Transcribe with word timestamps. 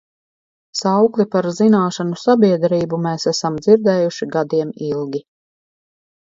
Saukli 0.79 1.25
par 1.35 1.47
zināšanu 1.57 2.17
sabiedrību 2.23 3.01
mēs 3.05 3.29
esam 3.35 3.61
dzirdējuši 3.63 4.33
gadiem 4.39 4.75
ilgi. 4.91 5.27